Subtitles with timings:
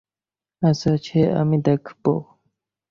[0.61, 2.03] আচ্ছা, সে আমি দেখব।